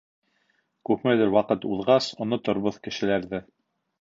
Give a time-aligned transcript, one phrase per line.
[0.89, 3.45] —Күпмелер ваҡыт уҙғас оноторбоҙ кешеләрҙе.